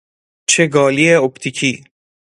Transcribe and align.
چگالی 0.49 1.05
اپتیکی 1.25 1.71